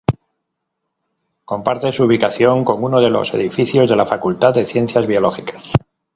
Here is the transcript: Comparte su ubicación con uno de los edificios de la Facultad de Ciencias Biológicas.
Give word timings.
Comparte 1.45 1.91
su 1.91 2.05
ubicación 2.05 2.65
con 2.65 2.83
uno 2.83 2.99
de 2.99 3.11
los 3.11 3.31
edificios 3.35 3.87
de 3.87 3.95
la 3.95 4.07
Facultad 4.07 4.51
de 4.55 4.65
Ciencias 4.65 5.05
Biológicas. 5.05 5.73